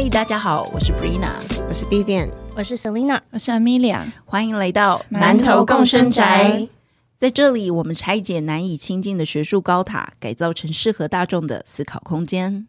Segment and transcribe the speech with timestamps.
[0.00, 1.32] 嗨，大家好，我是 Brina，
[1.66, 6.68] 我是 Vivian，我是 Selina，我是 Amelia，欢迎来到馒头共生宅。
[7.16, 12.68] 在这里，我们拆解难以亲近的学术高塔，改造成适合大众的思考空间。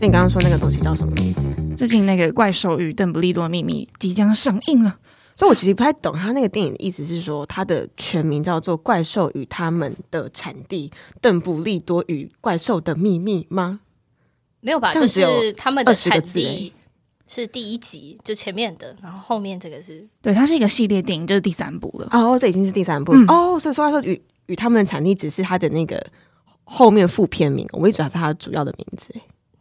[0.00, 1.52] 那你刚刚说那个东西叫什么名字？
[1.76, 4.98] 最近那个《怪兽与邓布利多的秘密》即将上映了，
[5.40, 13.80] 所以我其实不太懂他那个电影的意思是说，它的全名叫做《怪兽与他们的产地：邓布利多与怪兽的秘密》吗？
[14.60, 14.90] 没有吧？
[14.92, 16.74] 这是有他们的20个产地
[17.26, 22.06] 是第一集，就前面的，然后后面这个是对，它是一个系列电影，就是第三部了。
[22.12, 26.06] 哦，这已经是第三部、嗯哦，所以说他说与与他们的产地只是他的那个
[26.64, 29.06] 后面副片名，我一直以为它是他的主要的名字。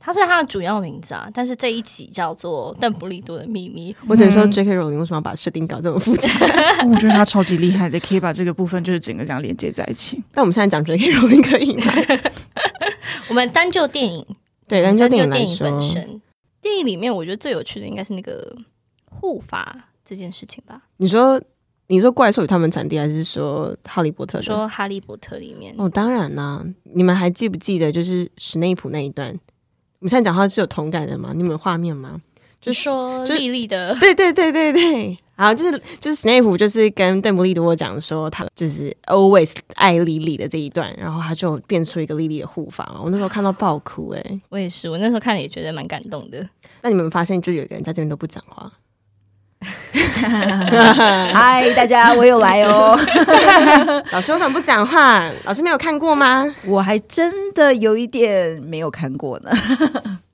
[0.09, 3.93] 它是它的主要名字啊，但是这一集叫做《邓布利多的秘密》。
[4.07, 4.73] 我只能说嗯，J.K.
[4.73, 6.31] 罗琳为什么要把设定搞这么复杂？
[6.89, 10.19] 我觉得他超级厉害的，可以把这个部分就是整个这样连接在一起。
[10.31, 11.11] 但我们现在讲 J.K.
[11.11, 11.93] 罗琳可以吗？
[13.29, 14.25] 我们单就电影，
[14.67, 16.19] 对，单就电影来电影本说，身，
[16.59, 18.51] 电影里面我觉得最有趣的应该是那个
[19.11, 20.81] 护法这件事情吧。
[20.97, 21.39] 你说
[21.85, 24.43] 你说怪兽与他们产地，还是说哈利波特的？
[24.43, 29.39] 说《哈利波特》里面，哦，当然啦、你们还记不记得就是史内普那一段？
[29.99, 31.31] 我们现在讲话是有同感的吗？
[31.35, 32.19] 你们有画面吗？
[32.61, 42.99] 就说就莉莉的 对对对对对，好，就是就是史内普就是跟邓布利多讲说他就是 always 爱莉莉的这一段，然后他就变出一个莉莉的护法。
[43.01, 46.45] 我那时候看到爆哭哎、我也是，我那时候看了也觉得蛮感动的。
[46.81, 48.69] 那你们发现就有一个人在这边都不讲话，
[51.33, 52.97] 嗨，大家，我有来哦。
[54.11, 55.29] 老师为什么不讲话？
[55.43, 56.45] 老师没有看过吗？
[56.65, 59.51] 我还真的有一点没有看过呢。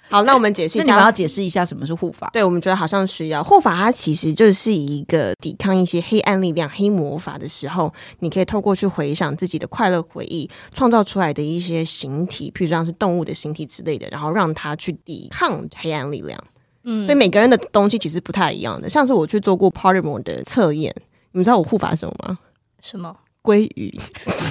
[0.08, 0.86] 好，那我们解释一下。
[0.86, 2.30] 那你们要解释一下什么是护法？
[2.32, 16.40] 对，我们觉得好像需要护法，它其实就是一个抵抗一些黑暗力量、黑魔法的时候，你可以透过去回想自己的快乐回忆，创造出来的一些形体，譬如像是动物的形体之类的，然后让它去抵抗黑暗力量。
[16.86, 18.88] 嗯所以每个人的东西其实不太一样的。
[18.88, 20.96] 像是我去做过 Pottermore 的测验，
[21.32, 22.40] 你们知道我护法什么吗？
[22.80, 23.16] 什么？
[23.44, 23.94] 鲑鱼，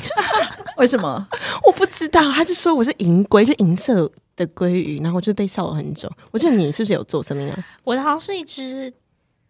[0.78, 1.26] 为什么？
[1.66, 6.10] 我不知道，他就说我是银龟，就银色的鲑鱼，然后我就被笑了很久。
[6.30, 7.66] 我记得你是不是有做什么呀？
[7.82, 8.92] 我的好像是一只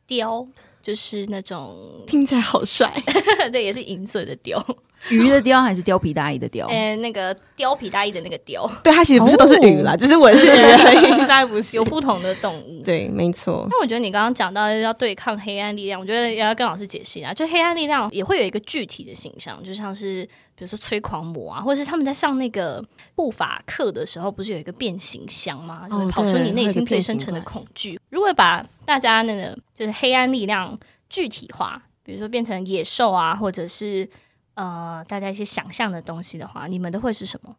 [0.07, 0.47] 雕，
[0.85, 1.75] 就是那种
[2.07, 2.93] 听起来好帅。
[3.51, 4.63] 对，也是银色的雕，
[5.09, 6.67] 鱼的雕还是貂皮大衣的貂？
[6.71, 11.85] 呃，那个貂皮大衣的那个貂，对，它其实不是都是鱼啦，只是我是鱼而已，大概不是有。
[11.85, 12.83] 不同的动物。
[12.83, 13.67] 对，没错。
[13.71, 20.25] 那我觉得你刚刚讲到要对抗黑暗力量，我觉得也要跟老师解释一下，就黑暗力量也会有一个具体的形象，就像是
[20.57, 22.85] 比如说催狂魔啊，或者是他们在上那个
[23.15, 25.87] 步法课的时候，不是有一个变形箱吗？
[25.89, 28.01] 就会哦跑出你内心最深层的恐惧。
[28.11, 30.79] 如果把大家那个就是黑暗力量
[31.09, 34.09] 具体化，比如说变成野兽啊，或者是
[34.55, 37.57] 呃大家一些想象的东西的话，你们都会是什么？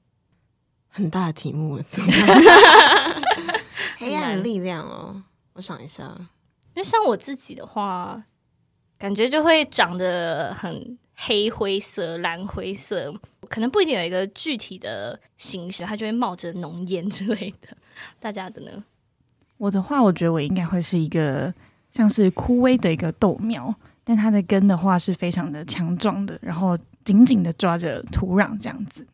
[0.89, 2.11] 很大的题目，怎么
[3.97, 6.03] 黑暗力量哦，我想一下，
[6.73, 8.23] 因为像我自己的话，
[8.97, 13.13] 感觉就会长得很黑灰色、蓝灰色，
[13.49, 17.75] 可能不一定有一个具体的形式，它就会冒着浓烟之类的。
[18.19, 18.83] 大家的呢？
[19.57, 21.53] 我的话，我觉得我应该会是一个
[21.91, 23.73] 像是枯萎的一个豆苗，
[24.03, 29.05] 但它的根的话是非常的强壮的，然后紧紧的抓着土壤这样子。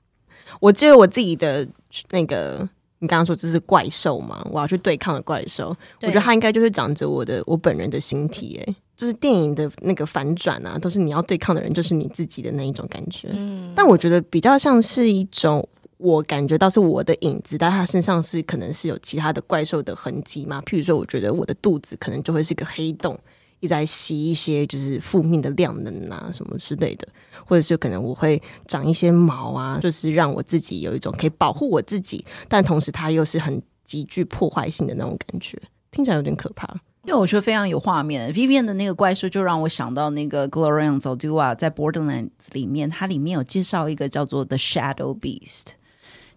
[0.60, 1.66] 我记得我自己的
[2.10, 2.68] 那个，
[3.00, 13.30] 你刚刚说这是怪兽嘛，我要去对抗的怪兽，我觉得它应该就是长着我的我本人的形体，哎，就是电影的那个反转啊，都是你要对抗的人就是你自己的那一种感觉。
[13.32, 15.66] 嗯，但我觉得比较像是一种，
[16.02, 20.60] 我感觉到是我的影子，但他身上是可能是有其他的怪兽的痕迹嘛。
[20.64, 23.18] 譬如说，我觉得我的肚子可能就会是个黑洞，
[23.60, 27.08] 一直在吸一些就是负面的量能啊什么之类的，
[27.46, 35.62] 或者是可能我会长一些毛啊，就是让我自己有一种可以保护我自己，但同时它又是很极具破坏性的那种感觉，
[35.92, 36.68] 听起来有点可怕。
[37.06, 45.70] 因为我觉得非常有画面，Vivian 的那个怪兽就让我想到那个 Gloria Zaldua 在 Borderlands 里面，它里面有介绍一个叫做 The Shadow Beast，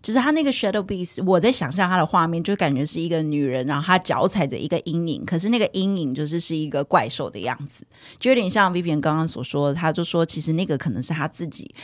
[0.05, 7.87] 就是他那个 Shadow Beast，我在想象他的画面，就感觉是一个女人，然后她脚踩着一个阴影，可是那个阴影就是是一个怪兽的样子，
[8.21, 11.75] 就有点像 Vivian 刚刚所说的，他就说其实那个可能是他自己。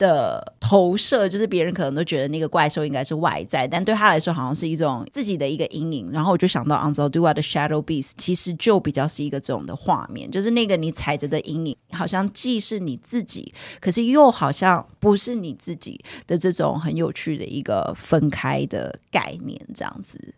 [0.00, 6.10] 的投射，就是别人可能都觉得那个怪兽应该是外在，但对他来说好像是一种自己的一个阴影。
[6.10, 20.34] 然后我就想到 a n z a l d u a 的 Shadow Beast，其实就比较是一个这种的画面，就是那个你踩着的阴影，好像既是你自己，可是又好像不是你自己的这种很有趣的一个分开的概念，这样子。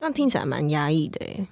[0.00, 1.48] 那听起来蛮压抑的诶。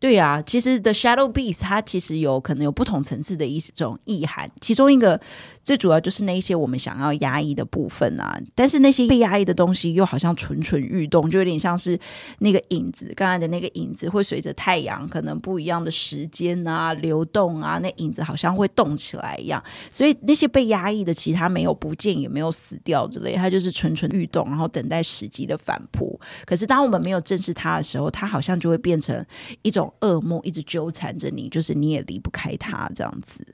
[0.00, 5.18] 对啊，其实 The Shadow Beast 它其实有可能有不同层次的一种意涵，其中一个
[5.64, 8.38] 最主要就是那一些我们想要压抑的部分啊。
[8.54, 11.98] 但是那些被压抑的东西又好像蠢蠢欲动，就有点像是
[12.38, 19.62] 那个影子，刚才的那个影子会随着太阳可能不一样的时间啊流动啊，那影子好像会动起来一样。
[19.90, 26.20] 所以那些被压抑的，其他没有不见也没有死掉之类，它就是蠢蠢欲动，然后等待时机的反扑。
[26.44, 29.24] 可是当我们没有正视它的时候，它好像就会变成
[29.62, 33.46] 一种噩梦，一直纠缠着你，就是你也离不开它这样子。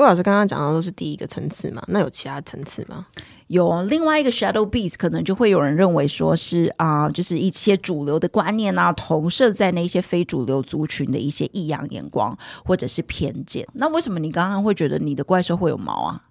[0.00, 3.04] 不过老师刚刚讲的都是第一个层次嘛，那有其他层次吗？
[3.48, 13.68] 有另外一个 shadow beast，可能就会有人认为说是啊、就是一些主流的观念啊，投射在那些非主流族群的一些异样眼光或者是偏见。
[13.74, 16.22] 那为什么你刚刚会觉得你的怪兽会有毛啊？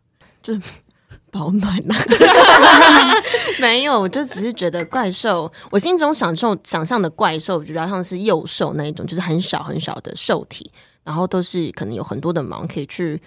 [0.42, 0.58] 就
[1.30, 1.94] 保暖呐、
[3.62, 10.72] 没有，我就只是觉得怪兽，我心中想受想象的怪兽比较像是幼兽那一种，就是很小很小的兽体，
[11.04, 13.22] 然后都是可能有很多的毛可以去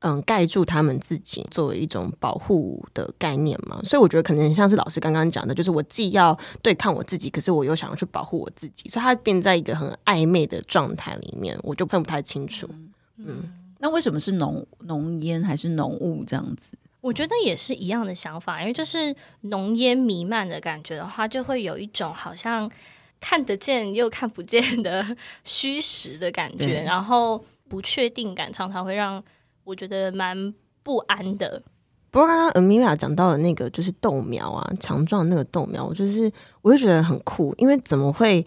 [0.00, 3.80] 嗯盖住他们自己，作为一种保护的概念嘛。
[3.82, 12.68] 所以我觉得可能像是老师刚刚讲的，就是我既要对抗我自己，可是我又想要去保护我自己，所以它变在一个很暧昧的状态里面，我就分不太清楚。
[13.16, 16.76] 嗯那为什么是浓浓烟还是浓雾这样子？
[17.00, 22.68] 我觉得也是一样的想法，因为就是浓烟弥漫的感觉的话，就会有一种好像
[23.20, 29.22] 看得见又看不见的 虚实的感觉，然后不确定感常常会让
[29.68, 31.62] 我觉得蛮不安的。
[32.10, 36.32] 不过刚刚 Amelia 讲到的那个就是豆苗啊，强壮的那个豆苗，我就是
[36.62, 38.44] 我就觉得很酷，因为怎么会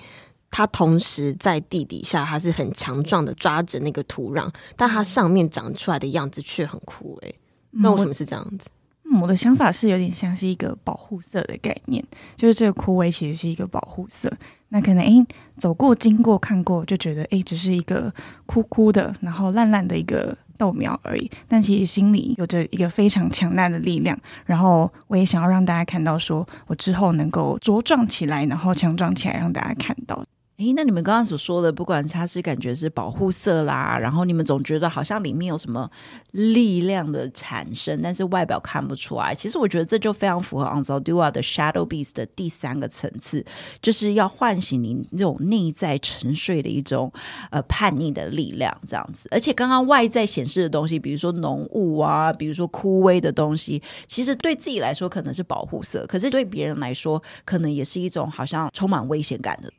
[0.49, 7.35] 它同时在地底下，它是很强壮的抓着那个土壤，但它上面长出来的样子却很酷诶、
[7.69, 8.67] 那为什么是这样子？
[8.67, 12.01] 嗯我的想法是有点像是一个保护色的概念，
[12.37, 14.31] 就是这个枯萎其实是一个保护色。
[14.69, 15.23] 那可能诶
[15.57, 18.11] 走过、经过、看过，就觉得诶只是一个
[18.45, 21.27] 枯枯的，然后烂烂的一个豆苗而已。
[21.47, 24.15] 但其实心里有着一个非常强大的力量。
[24.45, 30.23] 然后我也想要让大家看到说，我之后能够茁壮起来，然后强壮起来，让大家看到。
[30.57, 35.89] 诶，那你们刚刚所说的，不管它是感觉是保护色啦，然后你们总觉得好像里面有什么
[36.33, 39.33] 力量的产生，但是外表看不出来。
[39.33, 43.43] 其实我觉得这就非常符合 a n z a d u a 的 Shadow Beast 的第三个层次，
[43.81, 47.11] 就是要唤醒你那种内在沉睡的一种
[47.49, 49.27] 呃叛逆的力量，这样子。
[49.31, 59.71] 而且刚刚外在显示的东西，比如说浓雾啊，比如说枯萎的东西，其实对自己来说可能是保护色，可是对别人来说，可能也是一种好像充满危险感的。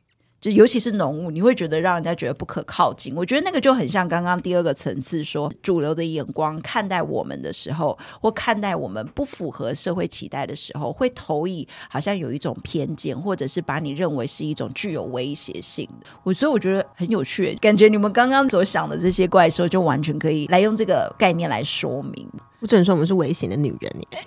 [0.43, 3.15] 就尤其是浓雾，你会觉得让人家觉得不可靠近。
[3.15, 16.07] 我觉得那个就很像刚刚第二个层次说，主流的眼光看待我们的时候，或看待我们不符合社会期待的时候，会投以好像有一种偏见，或者是把你认为是一种具有威胁性的。
[16.23, 22.29] 我所以我觉得很有趣，感觉你们刚刚所想的这些怪兽，就完全可以来用这个概念来说明。
[22.63, 24.25] 我只能说我们是危险的女人耶，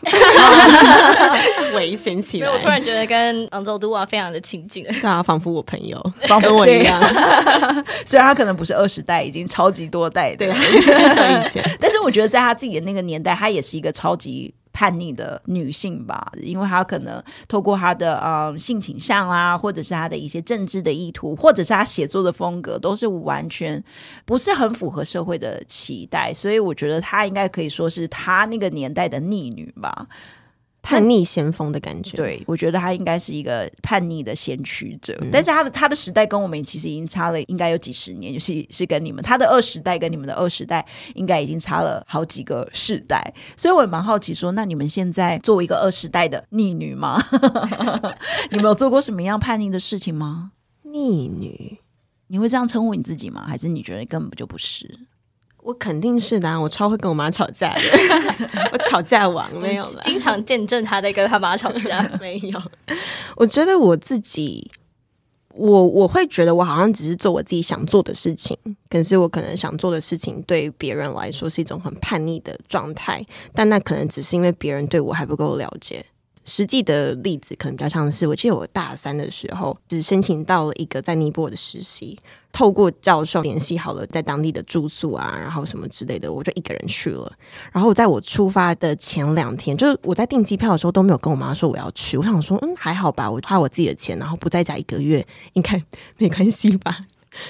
[1.74, 2.62] 危险起来因为我。
[2.62, 4.84] 突然觉得跟昂州都瓦非常的亲近。
[5.00, 5.98] 对啊，仿佛我朋友，
[6.28, 7.00] 仿佛我一样，
[8.04, 11.64] 虽然他可能不是二十代，已经超级多代的对，很久以前。
[11.80, 23.82] 但是我觉得在她自己的那个年代，她也是一个超级叛逆的女性吧，因为她可能透过她的呃性倾向啊，或者是她的一些政治的意图，或者是她写作的风格，都是完全
[24.26, 30.06] 不是很符合社会的期待，所以我觉得她应该可以说是她那个年代的逆女吧。
[30.86, 47.20] 叛逆先锋的感觉，，对，我觉得他应该是一个叛逆的先驱者，但是他的他的时代跟我们其实已经差了，应该有几十年，就是是跟你们他的二十代跟你们的二十代应该已经差了好几个世代，所以我也蛮好奇说，那你们现在作为一个二十代的逆女吗？
[48.52, 50.52] 你们有做过什么样叛逆的事情吗？
[50.84, 51.78] 逆女，
[52.28, 53.44] 你会这样称呼你自己吗？
[53.48, 55.00] 还是你觉得根本就不是？
[55.66, 57.80] 我肯定是的、啊，我超会跟我妈吵架的，
[58.72, 62.08] 我吵架王没有了，经常见证他在跟他妈吵架。
[62.20, 62.62] 没有。
[63.34, 64.70] 我觉得我自己，
[65.48, 68.56] 我我会觉得我好像只是做我自己想做的事情，
[68.88, 76.06] 可是我可能想做的事情对别人来说是一种很叛逆的状态，但那可能只是因为别人对我还不够了解。
[76.46, 82.18] 实际的例子可能比较像是，我记得我大三的时候，只申请到了一个在尼泊尔的实习，
[82.52, 87.30] 透过教授联系好了在当地的住宿啊，然后什么之类的，我就一个人去了。
[87.72, 92.16] 然后在我出发的前两天，就是我在订机票的时候都没有跟我妈说我要去。
[92.16, 95.82] 我想说，嗯，还好吧，我花我自己的钱，然后不在家一个月，应该
[96.16, 96.96] 没关系吧。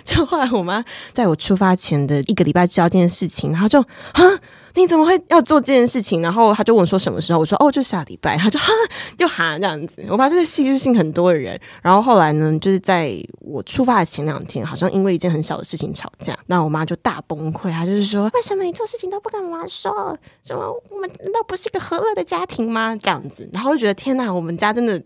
[0.03, 4.23] 就后来我妈在我出发前的一个礼拜知道这件事情，然后就啊，
[4.77, 6.23] 你怎么会要做这件事情？
[6.23, 8.37] 然后他就问我说什么时候，我说哦，就下礼拜。
[8.37, 8.67] 他就哈
[9.19, 10.05] 就哈这样子。
[10.09, 11.59] 我爸就是戏剧性很多的人。
[11.83, 20.17] 然后后来呢，就是在我出发的前两天，好像因为一件很小的事情吵架，那我妈就大崩溃，她就是说为什么你做事情都不跟我妈说？
[20.45, 22.95] 什么我们难道不是一个和乐的家庭吗？
[22.97, 25.03] 这样子，然后就觉得天哪，我们家真的。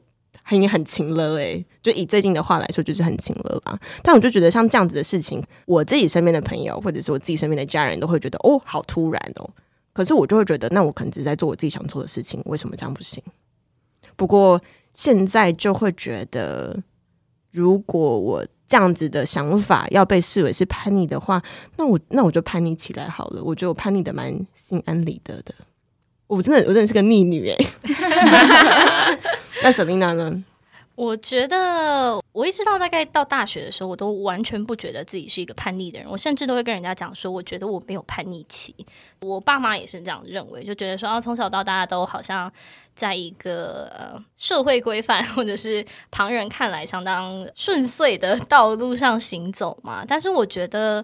[0.59, 3.78] 很很勤了诶，就以最近的话来说，就是很勤了吧。
[4.02, 9.49] 但我就觉得像这样子的事情，我自己身边的朋友或者是我自己身边的家人都会觉得哦，好突然哦。
[9.92, 13.23] 可是我就会觉得，那我可能只是在做我自己想做的事情，为什么这样不行？
[14.16, 14.61] 不过
[14.92, 16.76] 现在就会觉得，
[17.52, 21.40] 如果我这样子的想法要被视为是叛逆的话，
[21.76, 23.42] 那我那我就叛逆起来好了。
[23.42, 25.54] 我觉得我叛逆的蛮心安理得的。
[26.31, 27.67] 我真的我真的是个逆女诶。
[29.63, 30.45] 那 Selina 呢？
[30.95, 36.07] 我觉得我一直到大概到大学的时候，我都完全不觉得自己是一个叛逆的人。
[36.09, 38.75] 我甚至都会跟人家讲说，我觉得我没有叛逆期。
[39.21, 42.53] 我爸妈也是这样认为，就觉得说啊，从小到大都好像
[42.95, 50.05] 在一个呃社会规范或者是旁人看来相当顺遂的道路上行走嘛。
[50.07, 51.03] 但是我觉得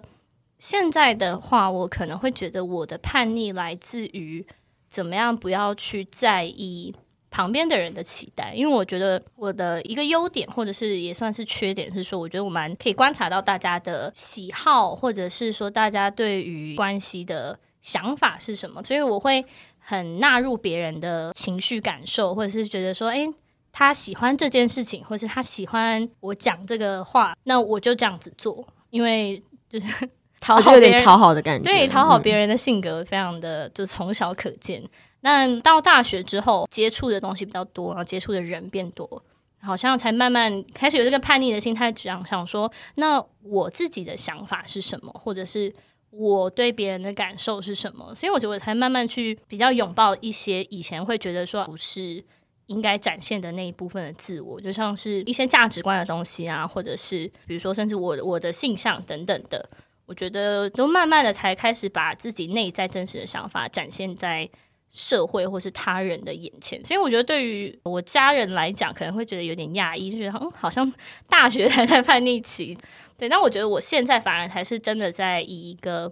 [0.59, 4.45] 现在的话，我可能会觉得我的叛逆来自于
[4.89, 6.93] 怎么样不要去在意。
[7.29, 19.45] 旁边的人的期待，因为我觉得我的一个优点，或者是也算是缺点，是说我觉得我蛮可以观察到大家的喜好，或者是说大家对于关系的想法是什么，所以我会
[19.77, 23.27] 很纳入别人的情绪感受，或者是觉得说，诶，
[23.73, 30.09] 他喜欢这件事情，或是他喜欢我讲这个话，那我就这样子做，因为就是
[30.47, 34.81] 讨好别人，讨好的感觉，对，讨好别人的性格非常的就从小可见。
[35.21, 39.21] 那到大学之后，接触的东西比较多，然后接触的人变多，
[39.61, 45.73] 好像才慢慢开始有这个叛逆的心态，想想说，那我自己的想法是什么，或者是
[46.11, 48.15] 我对别人的感受是什么？
[48.15, 52.23] 所以我觉得我才慢慢去比较拥抱一些以前会觉得说不是
[52.67, 59.67] 应该展现的那一部分的自我，就像是一些价值观的东西啊，或者是比如说甚至我我的性向等等的，
[60.07, 64.49] 我觉得都慢慢的才开始把自己内在真实的想法展现在。
[64.89, 70.91] 社会或是他人的眼前，所以我觉得对于我家人来讲，可能会觉得有点讶异，就觉得嗯，好像
[71.27, 72.75] 大学还在叛逆期。
[73.17, 76.11] 对，但我觉得我现在反而才是真的在以一个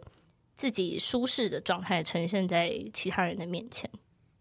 [0.58, 3.90] 自己舒适的状态呈现在其他人的面前。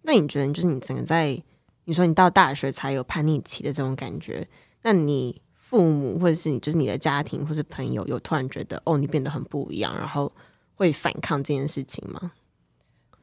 [0.02, 1.40] 那你觉得，就是你整个在
[1.84, 4.44] 你说你到大学才有叛逆期的这种感觉，
[4.82, 5.40] 那你
[5.74, 10.30] 父母或者是你就是你的家庭或是朋友，有突然觉得哦，你变得很不一样，然后
[10.76, 12.30] 会反抗这件事情吗？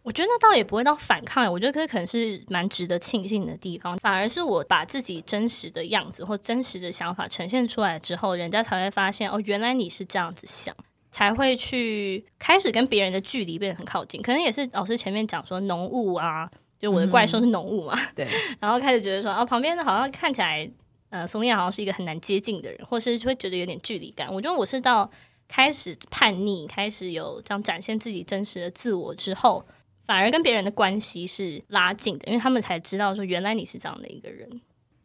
[0.03, 3.97] 我觉得那倒也不会到反抗，我觉得这可能是蛮值得庆幸的地方。
[3.99, 10.75] 反而是我把自己真实的样子或真实的想法呈现出来之后，人家才会发现哦，原来你是这样子想，
[11.09, 14.21] 才会去开始跟别人的距离变得很靠近。
[14.21, 18.27] 可能也是老师前面讲说浓雾啊，就我的怪兽是浓雾嘛，对。
[18.59, 20.67] 然后开始觉得说哦，旁边的好像看起来，
[21.11, 24.33] 呃，松尼好像是一个很难接近的人，或是会觉得有点距离感。
[24.33, 25.07] 我觉得我是到
[25.47, 29.63] 开始叛逆，开始有这样展现自己真实的自我之后。
[30.03, 34.49] 反而跟别人的关系是拉近的，因为他们才知道说原来你是这样的一个人。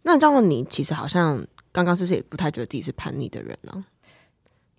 [0.02, 3.84] 那这样你其实好像刚刚是不是也不太觉得自己是叛逆的人呢？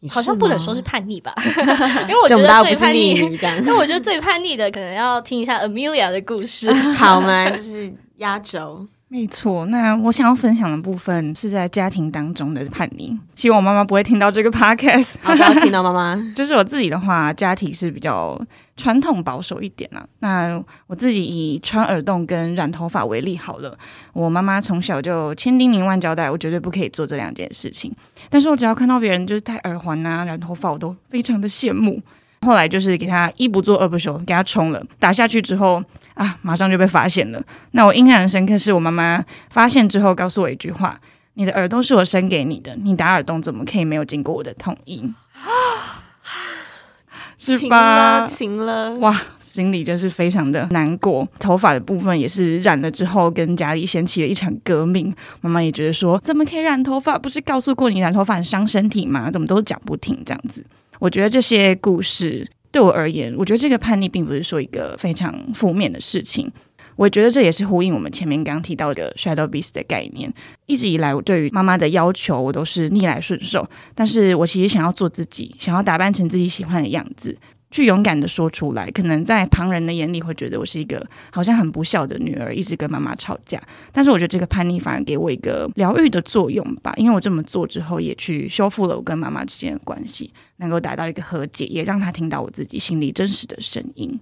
[0.10, 1.34] 好像不能说是叛逆吧，
[2.08, 6.72] 因为我觉得最叛逆，因为我觉得最叛逆的可能要听一下 Amelia 的故事。
[6.94, 8.88] 好，嘛就是压轴。
[9.10, 13.18] 没错，那我想要分享的部分是在家庭当中的叛逆。
[13.36, 16.22] 希望我妈妈不会听到这个 podcast，不要听到妈妈。
[16.36, 18.38] 就是我自己的话，家庭是比较
[18.76, 20.06] 传统保守一点啊。
[20.20, 23.78] 那我自己以穿耳洞跟染头发为例好了。
[24.12, 27.90] 我妈妈从小就千叮咛万交代，我绝对不可以做这两件事情。
[28.30, 32.02] 但是我只要看到别人就是戴耳环啊、染头发，我都非常的羡慕。
[32.42, 35.84] 后来就是给他一不做二不休，给他冲了，打下去之后
[36.18, 37.42] 啊，马上就被发现了。
[37.72, 41.00] 那我印象很深刻，是我妈妈发现之后告诉我一句话
[41.36, 45.04] ：“你的耳洞是我生给你的，你打耳洞怎么可以没有经过我的同意？”
[47.38, 48.28] 是吧？
[48.28, 51.26] 晴了哇，心里就是非常的难过。
[51.38, 55.14] 头发的部分也是染了之后，跟家里掀起了一场革命。
[55.42, 57.18] 妈妈也觉得说：“怎么可以染头发？
[57.18, 59.30] 不是告诉过你染头发很伤身体吗？
[59.30, 60.66] 怎么都讲不听这样子？”
[61.00, 66.48] 我觉得这些故事对我而言，我觉得这个叛逆并不是说一个非常负面的事情。
[66.96, 70.32] 我觉得这也是呼应我们前面刚提到的 shadow beast 的概念。
[70.68, 73.68] 一直以来，我对于妈妈的要求，我都是逆来顺受。
[73.96, 77.36] 但是我其实想要做自己，想要打扮成自己喜欢的样子。
[77.70, 83.62] 去勇敢的说出来，可能在旁人的眼里会觉得我是一个好像很不孝的女儿，一直跟妈妈吵架。
[83.92, 94.20] 但是我觉得这个叛逆反而给我一个疗愈的作用吧，因为我这么做之后，也去修复了我跟妈妈之间的关系，能够达到一个和解，也让她听到我自己心里真实的声音。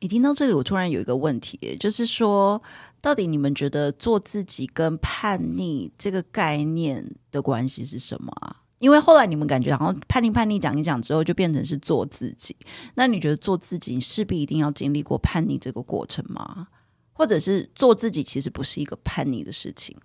[0.00, 2.60] 你听到这里，我突然有一个问题，就是说，
[3.00, 8.61] 到底你们觉得做自己跟叛逆这个概念的关系是什么啊？
[8.82, 12.56] 因为后来你们感觉好像叛逆叛逆讲一讲之后，就变成是做自己。
[12.96, 16.66] 那你觉得做自己，势必一定要经历过叛逆这个过程吗？
[17.12, 19.96] 或者是做自己其实不是一个叛逆的事情？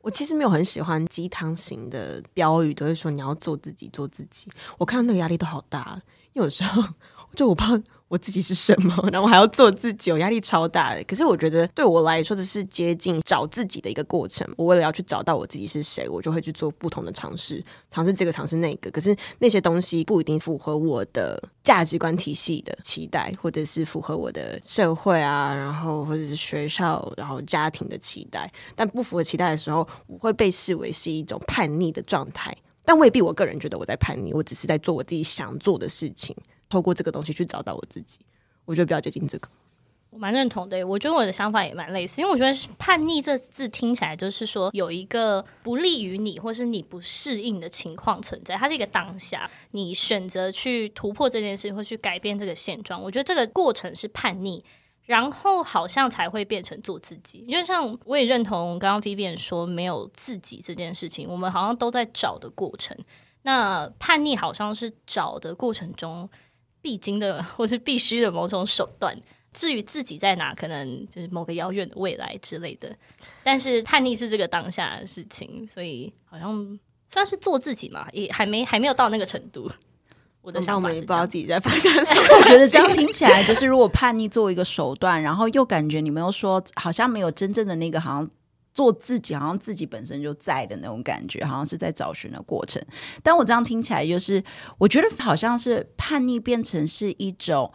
[0.00, 4.48] 我其实没有很喜欢鸡汤型的标语，都会说你要做自己，做自己。
[4.78, 6.00] 我看到那个压力都好大，
[6.34, 6.84] 因为有时候
[7.34, 7.82] 就我怕。
[8.12, 8.94] 我自己是什么？
[9.10, 11.02] 然后我还要做自己，我压力超大的。
[11.04, 14.46] 可是我觉得对我来说，这是接近找自己的一个过程。
[14.54, 18.90] 我为了要去找到我自己是谁，我就会去做不同的尝试，尝试这个，尝试那个。
[18.90, 28.52] 可是那些东西不一定符合我的价值观体系的期待，或者是符合我的社会啊，然后或者是学校，然后家庭的期待。
[28.76, 32.54] 但不符合期待的时候，我会被视为是一种叛逆的状态。
[32.84, 36.36] 但未必我个人觉得我在叛逆，我只是在做我自己想做的事情。
[36.72, 38.18] 透过这个东西去找到我自己，
[38.64, 39.48] 我觉得比较接近这个。
[40.08, 48.56] 我蛮认同的，我觉得我的想法也蛮类似，因为我觉得“叛逆”这字听起来就是说有一个不利于你，或是你不适应的情况存在。
[48.56, 53.02] 它是一个当下，你选择去突破这件事，或去改变这个现状。
[53.02, 54.64] 我觉得这个过程是叛逆，
[55.04, 57.44] 然后好像才会变成做自己。
[57.46, 62.96] 因为像我也认同刚刚 Vivian 说，没有自己这件事情，我们好像都在找的过程。
[63.44, 66.28] 那叛逆好像是找的过程中。
[66.82, 69.16] 必经的或是必须的某种手段，
[69.52, 72.94] 至于自己在哪，可能就是某个遥远的未来之类的。
[73.42, 79.70] 但是叛逆是这个当下的事情，所以好像算是做自己嘛，也还没还没有到那个程度。
[80.42, 82.22] 我的想法是，不知道自己在发生 什么。
[82.36, 88.30] 我觉得这样听起来，就是如果叛逆作为一个手段，然后又感觉你们又说好像没有真正的那个好像。
[88.74, 92.82] 做自己，好像自己本身就在的那种感觉，好像是在找寻的过程。
[93.22, 94.42] 但我这样听起来，就是
[94.78, 97.72] 我觉得好像是叛逆变成是一种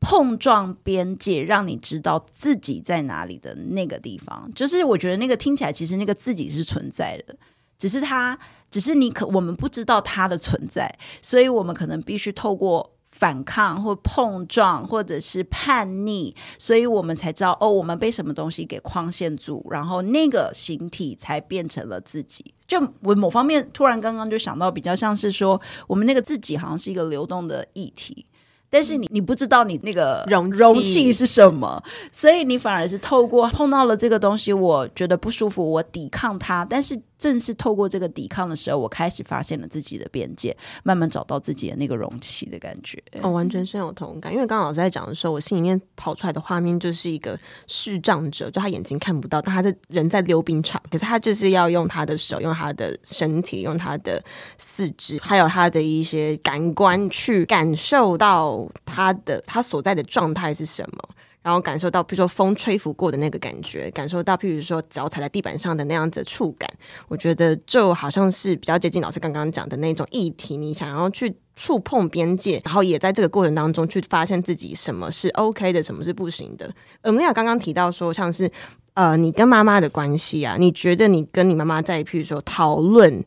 [0.00, 4.50] 碰撞边界，让你知道自己在哪里的那个地方。
[4.54, 7.36] 就是我觉得那个听起来，其实那个自己是存在的，
[7.78, 8.38] 只是他，
[8.70, 10.92] 只是你可我们不知道它的存在，
[11.22, 12.95] 所以我们可能必须透过。
[13.18, 22.54] 反抗或碰撞，或者是叛逆，所以我们才知道哦，我们被什么东西给框限住，然后那个形体才变成了自己。
[22.68, 28.26] 就我某方面突然刚刚就想到，比较像是说，我们那个自己好像是一个流动的议题，
[28.68, 37.00] 但是你你不知道你那个容容器是什么，所以你反而是透过碰到了这个东西，我觉得不舒服，我抵抗它，但是。
[37.18, 43.02] 正是透过这个抵抗的时候，我开始发现了自己的边界，慢慢找到自己的那个容器的感觉。
[43.22, 54.22] 哦完全深有同感，因为刚刚老师在讲的时候，我心里面跑出来的画面就是一个视障者，就他眼睛看不到，但他的人在溜冰场，可是他就是要用他的手、用他的身体、用他的
[54.58, 61.08] 四肢，还有他的一些感官去感受到他的他所在的状态是什么。
[61.42, 66.68] 然后感受到，比如说风吹拂过的那个感觉，感受到，譬如说脚踩在地板上的那样子的触感，
[67.06, 70.56] 我觉得就好像是比较接近老师刚刚讲的那种议题。
[70.56, 76.68] 你想要去触碰边界，然后也在这个过程当中去发现自己什么是 OK 的，什么是不行的。
[77.04, 78.50] 我们俩刚刚提到说，像是
[78.94, 83.24] 呃，你跟妈妈的关系啊，你觉得你跟你妈妈在，譬如说讨论。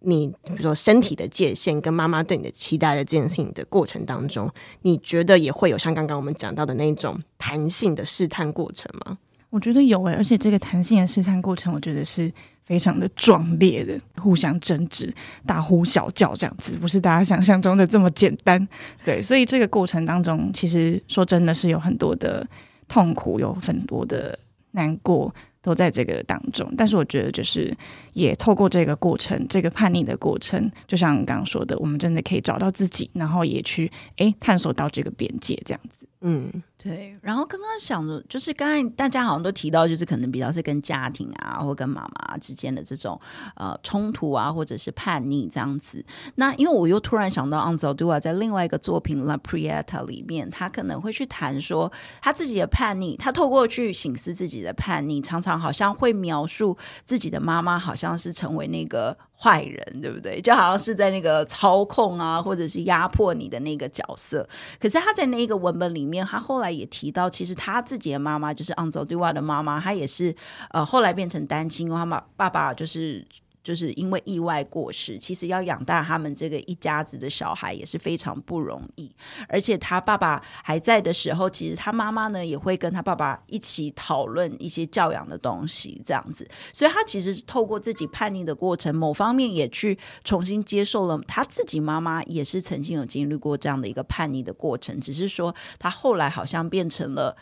[0.00, 4.48] 你比如说身体的界限跟妈妈对你的期待的这件事情的过程当中，
[4.82, 9.18] 你觉得也会有像刚刚我们讲到的那种弹性的试探过程吗？
[9.50, 12.32] 我觉得有诶，而且这个弹性的试探过程，我觉得是
[12.64, 15.12] 非常的壮烈的，互相争执、
[15.46, 18.68] 大呼小叫这样子，不是大家想象中的这么简单。
[19.02, 22.46] 对，所以这个过程当中，其实说真的是有很多的
[22.86, 24.38] 痛苦，有很多的
[24.70, 25.34] 难过。
[25.60, 27.76] 都在这个当中，但是我觉得就是
[28.18, 36.04] 也透过这个过程，这个叛逆的过程，就像刚刚说的，我们真的可以找到自己，然后也去哎探索到这个边界，这样子。
[36.20, 37.12] 嗯，对。
[37.22, 43.20] 然后刚刚想的，就是刚才大家好像都提到，就是可能比较是跟家庭啊，或跟妈妈之间的这种
[43.54, 46.04] 呃冲突啊，或者是叛逆这样子。
[46.34, 59.16] 那因为我又突然想到 a n z e l d u a 在另外一个作品《La Prieta》里面，他可能会去谈说他自己的叛逆，他透过去醒思自己的叛逆，常常好像会描述自己的妈妈好像像是成为那个。
[59.40, 60.40] 坏人对不对？
[60.40, 64.44] 就好像是在那个操控啊，或者是压迫你的那个角色。
[64.80, 70.34] 可是他在那个文本里面，他后来也提到，其实他自己的妈妈就是 a n z o d u a 的妈妈，她也是
[70.72, 73.24] 呃后来变成单亲，他妈爸爸就是。
[73.68, 79.14] 就是因为意外过世，其实要养大他们这个一家子的小孩也是非常不容易。
[79.46, 86.48] 而且他爸爸还在的时候，其实他妈妈呢也会跟他爸爸一起讨论一些教养的东西，这样子。
[86.72, 97.36] 所以他其实是透过自己叛逆的过程，某方面也去重新接受了他自己妈妈也是曾经有经历过这样的一个叛逆的过程，只是说他后来好像变成了。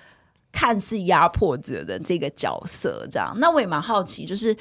[0.52, 4.56] 看似压迫者的这个角色，这样，那我也蛮好奇，就是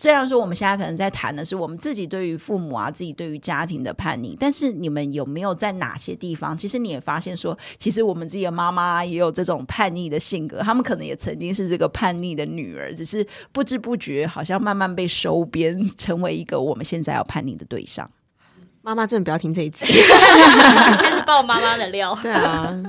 [0.00, 18.10] 虽然说我们现在可能在谈的是我们自己对于父母啊，自己对于家庭的叛逆，但是你们有没有在哪些地方，其实你也发现说，其实我们自己的妈妈也有这种叛逆的性格，他们可能也曾经是这个叛逆的女儿，只是不知不觉好像慢慢被收编，成为一个我们现在要叛逆的对象。
[18.80, 22.18] 妈妈真的不要听这一集，开始爆妈妈的料。
[22.22, 22.82] 对啊，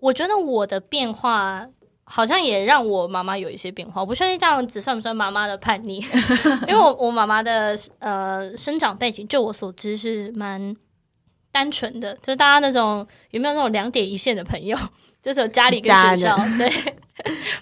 [0.00, 1.66] 我觉得我的变化
[2.04, 4.00] 好像也让我妈妈有一些变化。
[4.00, 5.96] 我不确定这样子算不算妈妈的叛逆，
[6.68, 10.74] 因为我我妈妈的呃生长背景，就我所知是蛮
[11.50, 14.76] 单纯的，就是大家那种有没有那种两点一线的朋友，
[15.22, 16.70] 就是有家里跟学校对。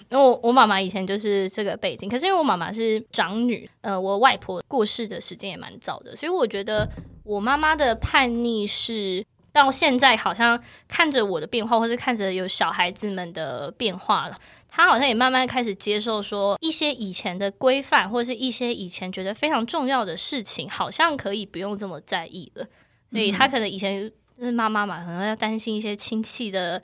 [0.09, 6.89] 然后我我妈妈以前就是这个背景，可是因为我妈妈是长女，呃，我外婆过世的时间也蛮早的，所以我觉得
[7.23, 9.23] 我妈妈的叛逆是
[9.53, 14.37] 到现在好像看着我的变化，或是看着有小孩子们的变化了，
[14.67, 22.65] 他好像也慢慢开始接受说一些以前的规范，或是一些以前觉得非常重要的事情，好像可以不用这么在意了。
[23.11, 26.81] 所以他可能以前就是妈妈嘛，可能要担心一些亲戚的。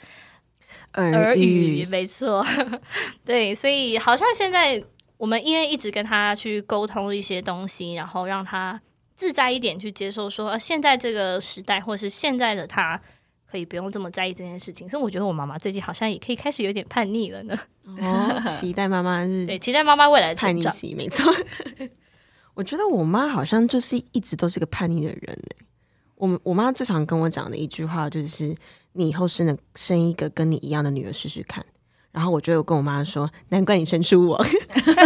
[0.94, 2.46] 耳语，没错，
[3.26, 4.82] 对，所以好像现在
[5.18, 8.80] 我们因为一直跟他去沟通一些东西，然后让他
[9.20, 12.98] 自在一点去接受，说啊现在这个时代，或是现在的他，
[13.52, 14.88] 可以不用这么在意这件事情。
[14.88, 17.58] 所以我觉得我妈妈最近好像也可以开始有点叛逆了呢。
[17.84, 21.30] 哦，期待妈妈是， 对，期待妈妈未来的叛逆期，没错。
[22.56, 25.66] 我觉得我妈好像就是一直都是个叛逆的人呢。
[26.16, 28.56] 我我妈最常跟我讲的一句话就是。
[28.94, 31.64] 你以后生的生一个跟你一样的女儿试试看，
[32.12, 34.46] 然后我就跟我妈说，难怪你生出我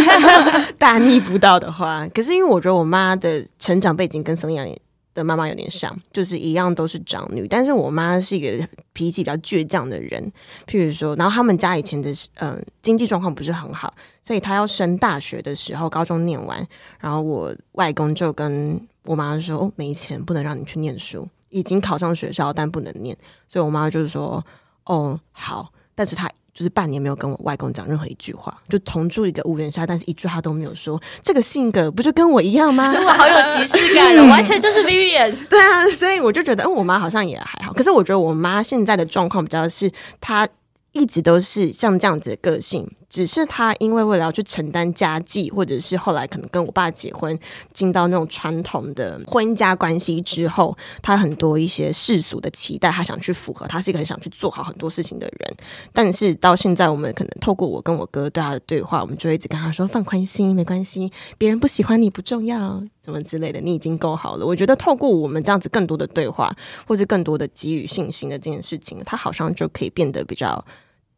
[0.78, 2.08] 大逆不道的话。
[2.14, 4.66] 可是因为我觉得我妈的成长背景跟孙杨
[5.12, 10.32] 的妈妈有点像，就是一样都是长女，但是我妈是一个脾气比较倔强的人。
[10.66, 16.66] 譬如说，然后他们家以前的嗯经济状况不是很好，所以她要升大学的时候，高中念完，
[16.98, 21.28] 然后我外公就跟我妈说，哦，没钱，不能让你去念书。
[21.50, 24.44] 已经考上学校，但不能念，所以我妈就是说
[24.86, 30.98] ：“哦，好。”但是她就是半年没有跟我外公讲任何一句话，就同住一个屋檐下，但是一句话都没有说。
[31.20, 32.94] 这个性格不就跟我一样吗？
[32.96, 35.34] 我好有即视感了， 完全就是 Vivian。
[35.48, 37.72] 对啊，所以我就觉得，嗯，我妈好像也还好。
[37.72, 39.90] 可是我觉得我妈现在的状况比较是
[40.20, 40.48] 她。
[40.94, 47.36] 一直都是像这样子的个性，只是他因为为了要去承担家计，或者是后来可能跟我爸结婚，
[47.72, 55.56] 进到那种传统的婚家关系之后，他很多一些世俗的期待，他想去符合，他是一个很想去做好很多事情的人。
[55.92, 64.46] 但是到现在，我们可能透过我跟我哥对他的对话，我们就一直跟他说放宽心，没关系，别人不喜欢你不重要，怎么之类的，你已经够好了。
[64.46, 66.54] 我觉得透过我们这样子更多的对话，
[66.86, 70.64] 或是更多的给予信心的这件事情，他好像就可以变得比较。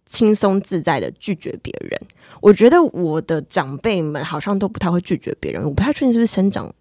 [0.07, 2.01] 轻松自在的拒绝别人，
[2.41, 6.73] 我觉得我的长辈们好像都不太会拒绝别人，我不太确定是不是生长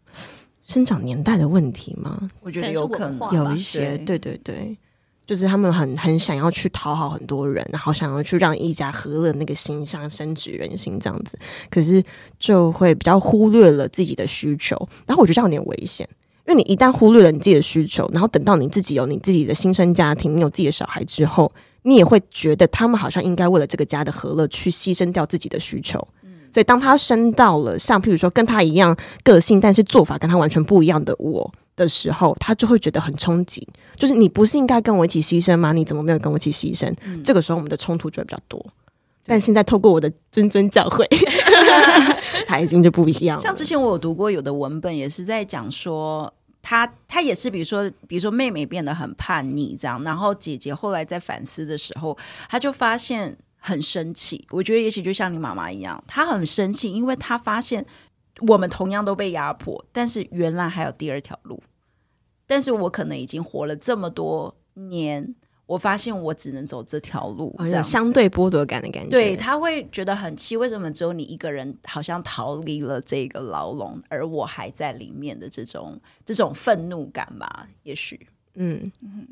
[0.64, 2.30] 生长年代的问题吗？
[2.42, 4.78] 我觉得有可能有一些，对对对，
[5.26, 11.38] 就是他们很很想要去讨好很多人，然后想要去让一家和乐那个形象深植人心这样子，
[11.72, 12.04] 可是
[12.40, 16.08] 就会比较忽略了自己的需求，然后我觉得这样有点危险，
[16.48, 21.52] 因为你一旦忽略了你自己的需求，然后等到你自己有你自己的新生家庭，你有自己的小孩之后。
[21.88, 26.00] 你也会觉得他们好像应该为了这个家的和乐去牺牲掉自己的需求，
[26.52, 33.68] 所以当他升到了像譬如说跟他一样个性，但是做法跟他完全不一样的我的时候，他就会觉得很冲击。
[33.96, 35.74] 就是你不是应该跟我一起牺牲吗？
[35.74, 36.92] 你怎么没有跟我一起牺牲？
[37.24, 38.66] 这个时候我们的冲突就会比较多。
[39.24, 41.06] 但现在透过我的谆谆教诲，
[42.48, 43.44] 他已经就不一样了。
[43.44, 46.34] 像之前我有读过有的文本，也是在讲说。
[46.68, 52.18] 他他也是，比如说，比如说妹妹变得很叛逆这样，然后姐姐后来在反思的时候，
[52.50, 54.44] 他就发现很生气。
[54.50, 57.86] 我觉得也许就像你妈妈一样，她很生气，因为她发现
[58.48, 61.62] 我们同样都被压迫，但是原来还有第二条路，
[62.48, 65.36] 但是我可能已经活了这么多年。
[65.66, 69.10] 我发现我只能走这条路，这样相对剥夺感的感觉。
[69.10, 77.68] 对他会觉得很气，为什么只有你一个人好像逃离了这个牢笼，而我还在里面的这种这种愤怒感吧？
[77.84, 79.28] 也许，嗯嗯。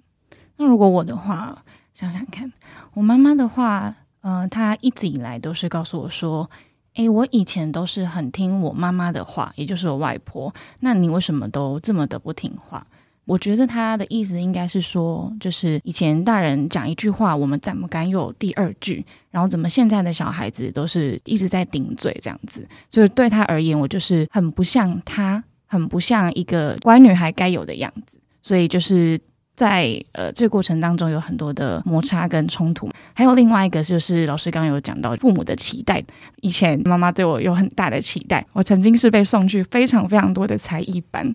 [0.58, 2.52] 那如果我的话，想想看，
[2.94, 6.50] 我妈妈的话，呃，她一直以来都是告诉我说
[6.96, 12.86] ：“诶，我以前都是很听我妈妈的话，也就是我外婆，那你为什么都这么的不听话？
[13.26, 19.06] 我觉得他的意思应该是说，就是以前大人讲一句话，我们怎么敢有第二句？
[19.32, 22.68] 然后怎么现在的小孩子都是一直在顶嘴这样子？
[22.90, 28.20] 所以对他而言，我就是很不像他，很不像一个乖女孩该有的样子。
[28.42, 29.18] 所以就是
[29.56, 32.90] 在呃这个过程当中有很多的摩擦跟冲突。
[33.14, 36.04] 还有另外一个就是老师刚刚有讲到父母的期待，
[36.42, 41.34] 以前妈妈对我有很大的期待，我曾经是被送去非常非常多的才艺班。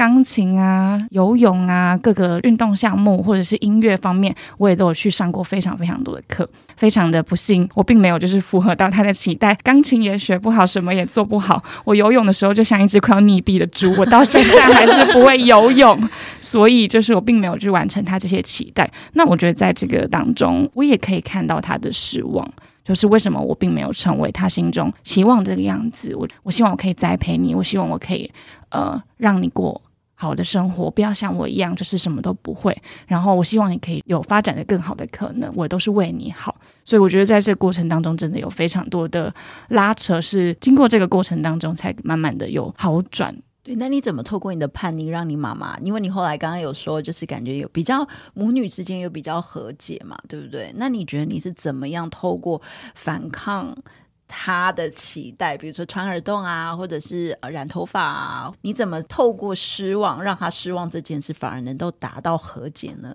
[0.00, 6.48] 钢琴啊、游泳啊，各个运动项目或者是音乐方面，我也都有去上过非常非常多的课。
[6.74, 11.62] 非常的不幸，我并没有就是符合到他的期待，钢琴也学不好，什么也做不好。
[11.84, 16.08] 我游泳的时候就像一只快要溺毙的猪，我到现在还是不会游泳。
[16.40, 18.90] 所以就是我并没有去完成他这些期待。
[19.12, 22.50] 那我觉得在这个当中，我也可以看到他的失望，
[22.82, 26.14] 就是为什么我并没有成为他心中希望这个样子。
[26.16, 28.32] 我我希望我可以栽培你，我希望我可以
[28.70, 29.78] 呃让你过。
[30.20, 32.76] 好的生活，不要像我一样，就是什么都不会。
[33.06, 36.54] 然后我希望你可以有发展的更好的可能，我都是为你好。
[36.84, 39.34] 所以我觉得在这过程当中，真的有非常多的
[39.68, 43.34] 拉扯，是经过这个过程当中才慢慢的有好转。
[43.62, 45.78] 对，那你怎么透过你的叛逆，让你妈妈？
[45.80, 50.72] 因为你后来刚刚有说，就是感觉有比较母女之间有比较和解嘛，对不对？
[50.76, 52.60] 那你觉得你是怎么样透过
[52.94, 53.76] 反抗？
[54.30, 63.14] 他的期待，比如说穿耳洞啊，或者是染头发啊，你怎么透过失望让他失望这件事，反而能够达到和解呢？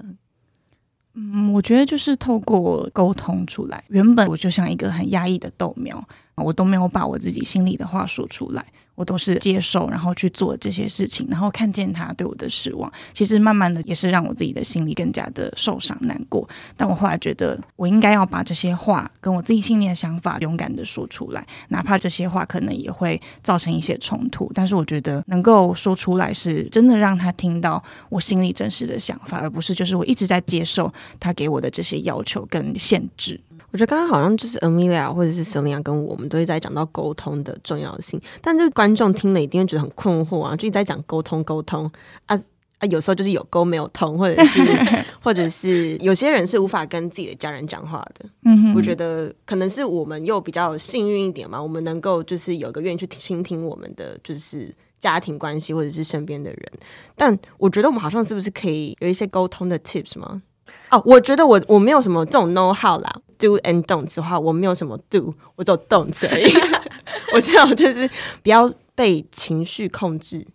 [1.13, 3.81] 嗯，我觉得就是透过沟通出来。
[3.87, 8.65] 原本我就像一个很压抑的豆苗，我都没有把我自己心里的话说出来。
[8.95, 16.47] 我都是接受，然后去做这些事情，然后看见他对我的失望，其实慢慢的也是让我自己的心里更加的受伤难过。
[16.75, 33.39] 但我后来觉得，我应该要把这些话跟我自己心里的想法勇敢的说出来，哪怕这些话可能也会造成一些冲突，但是我觉得能够说出来，是真的让他听到我心里真实的想法，而不是就是我一直在接受他给我的这些要求跟限制。
[33.71, 41.91] 我觉得刚刚好像就是 Amelia 或者是 Selina 跟我们都是在讲到沟通的重要性，但这观众听了一定会觉得很困惑啊，就一直在讲沟通沟通
[42.27, 42.39] 啊
[42.79, 44.61] 啊，有时候就是有沟没有通，或者是
[45.21, 48.25] 或者是有些人是无法跟自己的家人讲话的。
[48.43, 56.71] 嗯哼，我觉得可能是我们又比较幸运一点嘛，我们能够就是有个愿意去倾听我们的就是家庭关系或者是身边的人，
[57.15, 60.41] 但我觉得我们好像是不是可以有一些沟通的 tips 吗？
[60.89, 66.51] 哦，我觉得我我没有什么这种 know how 啦，do and don't 的话，我没有什么 do，我只有 don't 而已。
[67.33, 68.09] 我知道就是
[68.43, 70.45] 不要被情绪控制。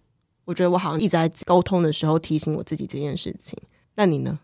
[0.44, 3.58] 我觉得我好像一直在沟通的时候提醒我自己这件事情。
[3.94, 4.38] 那你呢？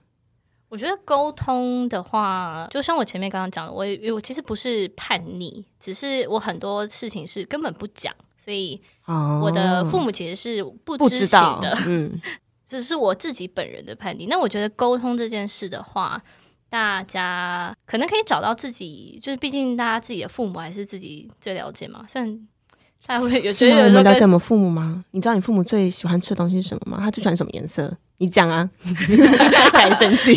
[0.68, 11.76] 我觉得沟通的话，就像我前面刚刚讲的，我我其实不是叛逆，只是我很多事情是根本不讲，所以我的父母其实是不知道的。
[11.86, 12.20] 嗯。
[12.66, 14.26] 只是我自己本人的叛逆。
[14.26, 16.20] 那我觉得沟通这件事的话，
[16.68, 22.04] 大家可能可以找到自己，就是毕竟大家自己的父母还是自己最了解嘛。
[22.08, 22.48] 虽然
[23.06, 25.04] 他会有觉得有时候了解我们父母吗？
[25.12, 26.98] 你知道你父母最喜欢吃的东西是什么吗？
[27.00, 27.96] 他最喜欢什么颜色？
[28.18, 28.68] 你讲啊，
[29.74, 30.36] 很生气。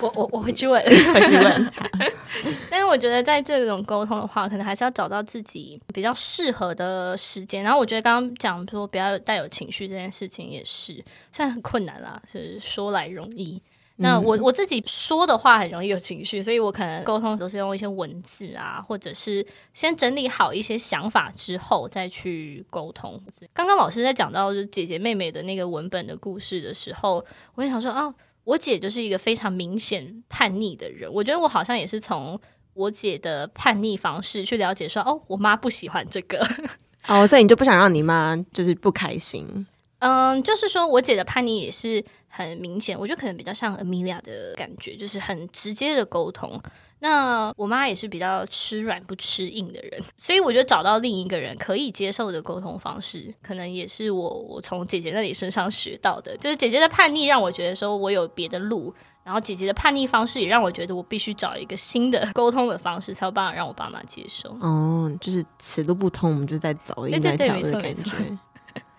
[0.00, 1.72] 我我我会去问，会去问。
[2.70, 7.62] 但是我觉得在这种沟通的话，可能还是要找到自己比较适合的时间。
[7.62, 10.94] 然后我觉得刚刚讲说不要带有情绪这件事情也是，
[11.32, 13.60] 虽然很困难啦，是说来容易。
[13.96, 23.20] 那我我自己说的话很容易有情绪，所以我可能沟通都是用一些文字啊，或者是先整理好一些想法之后再去沟通。
[23.52, 28.14] 刚刚老师在讲到就姐姐妹妹的那个文本的故事的时候，我也想说啊。
[28.44, 32.38] 我姐就是一个非常明显叛逆的人，我觉得我好像也是从
[32.74, 36.46] 我姐的叛逆方式去了解，说哦，我妈不喜欢这个，
[37.08, 39.66] 哦，所以你就不想让你妈就是不开心？
[40.04, 46.60] 嗯，就是说我姐的叛逆也是很明显，我觉得可能比较像 Amelia 的感觉，就是很直接的沟通。
[47.00, 56.36] 那我妈也是比较吃软不吃硬的人，所以我觉得找到另一个人可以接受的沟通方式，可能也是我我从姐姐那里身上学到的。
[56.36, 64.50] 就是姐姐的叛逆让我觉得说我有别的路，然后姐姐的叛逆方式也让我觉得我必须找一个新的 沟通的方式，才有办法让我爸妈接受。
[64.60, 67.58] 哦，就是此路不通，我们就再找另一条的感觉。
[67.60, 68.38] 我觉得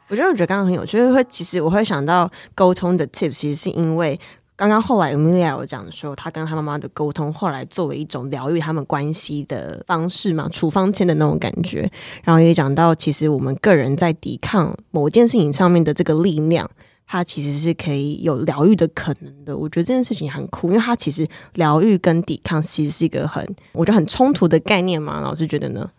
[0.08, 4.20] 我觉得我觉得刚刚很有趣，会其实我会想到沟通的 tips，其实是因为。
[4.58, 11.92] 刚刚后来 Amelia 有讲说，他跟他妈妈的沟通，后来作为一种疗愈他们关系的方式嘛，处方签的那种感觉。
[12.24, 16.72] 然后也讲到，其实我们个人在抵抗某件事情上面的这个力量，
[17.06, 19.58] 它其实是可以有疗愈的可能的。
[19.58, 25.20] 我觉得这件事情很酷，因为它其实疗愈跟抵抗其实是一个很，我觉得很冲突的概念嘛。
[25.20, 25.92] 老师觉得呢？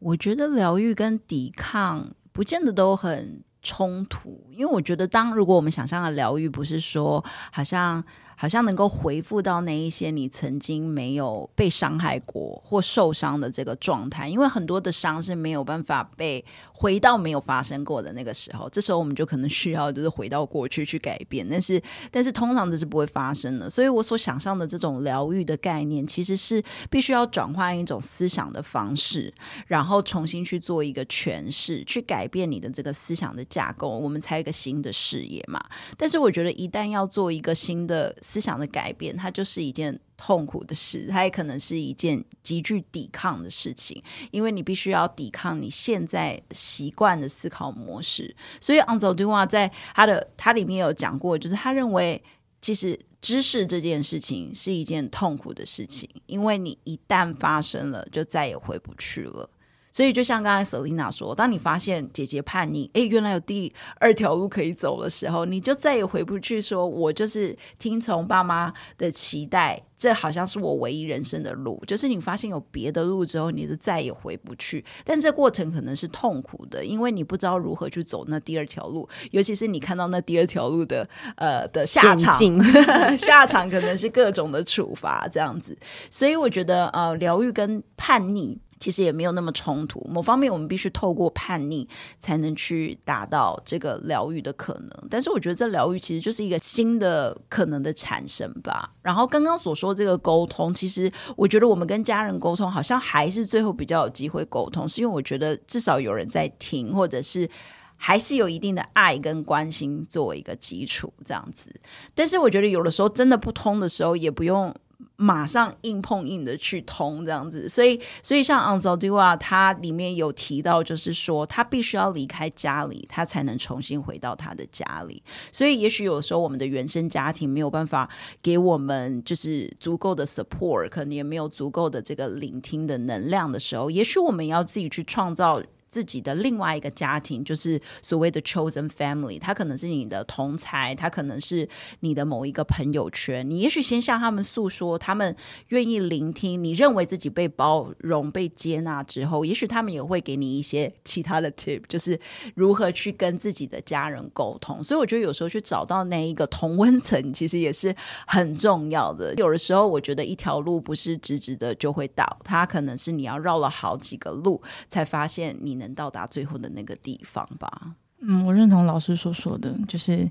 [0.00, 8.04] 我觉得疗愈跟抵抗不见得都很冲突，因为我觉得，当如果我们想象的疗愈不是说好像。
[8.38, 16.44] 好像能够回复到那一些你曾经没有被伤害过或受伤的这个状态，因为很多的伤是没有办法被
[16.74, 23.70] 回到没有发生过的那个时候，这时候我们就可能需要就是回到过去去改变，但是但是通常这是不会发生的。
[23.70, 29.32] 所以我所想象的这种疗愈的概念，其实是必须要转换一种思想的方式，
[29.66, 35.64] 然后重新去做一个诠释，去改变你的这个思想的架构，我们才一个新的视野嘛。
[35.96, 38.14] 但是我觉得一旦要做一个新的。
[38.26, 48.34] 思想的改变，它就是一件痛苦的事，它也可能是一件极具抵抗的事情，因为你必须要抵抗你现在习惯的思考模式。
[48.60, 52.20] 所以 a n z o d u a 在他的他里面有讲过，就是他认为
[52.60, 59.48] 其实知识这件事情是一件痛苦的事情，因为你一旦发生了，就再也回不去了。
[59.96, 66.60] 所以，就像刚才 Selina 说，当你发现姐姐叛逆，哎，原来有第二条路可以走的时候，你就再也回不去。
[66.60, 71.82] 说我就是听从爸妈的期待，这好像是我唯一人生的路。
[71.86, 74.84] 就是你发现有别的路之后，你就再也回不去。
[75.02, 82.38] 但这过程可能是痛苦的，因为你不知道如何去走那第二条路，尤其是你看到那第二条路的呃的下场，
[83.16, 85.74] 下场可能是各种的处罚这样子。
[86.10, 88.60] 所以我觉得呃，疗愈跟叛逆。
[88.78, 90.00] 其实也没有那么冲突。
[90.10, 94.90] 某方面，我们必须透过叛逆，才能去达到这个疗愈的可能。
[95.10, 98.90] 但是，我觉得这疗愈其实就是一个新的可能的产生吧。
[99.02, 107.48] 然后，刚刚所说这个沟通，其实我觉得我们跟家人沟通，好像还是最后比较有机会沟通，是因为我觉得至少有人在听，或者是
[107.96, 111.74] 还是有一定的爱跟关心作为一个基础这样子。
[112.14, 114.74] 但是，我觉得有的时候真的不通的时候，也不用。
[115.16, 125.22] 马上硬碰硬的去通这样子，所以所以像 a n z o d u a 他里面有提到，就是说他必须要离开家里，他才能重新回到他的家里。
[125.50, 128.08] 所以也许有时候我们的原生家庭没有办法
[128.42, 135.62] 给我们就是足够的 support，可能也没有足够的这个聆听的能量的时候，也许我们要自己去创造。
[135.88, 141.66] 自己的另外一个家庭，就是所谓的 chosen family，他可能是你的同才，他可能是
[142.00, 143.48] 你的某一个朋友圈。
[143.48, 145.34] 你也许先向他们诉说，他们
[145.68, 152.18] 愿意聆听，你认为自己被包容、被接纳之后，也许他们也会给你一些其他的 tip，就是
[152.56, 154.82] 如何去跟自己的家人沟通。
[154.82, 157.94] 所以我觉得有时候去找到那一个同温层，其实也是
[158.26, 159.32] 很重要的。
[159.36, 165.75] 有的时候，我觉得一条路不是直直的就会到，它可能是你要绕了好几个路，才发现你。
[165.76, 167.94] 能到达最后的那个地方吧。
[168.20, 170.30] 嗯，我认同老师所说的，就是